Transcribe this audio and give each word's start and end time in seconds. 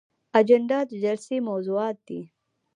اجنډا 0.39 0.79
د 0.89 0.91
جلسې 1.03 1.37
موضوعات 1.49 1.97
دي 2.07 2.21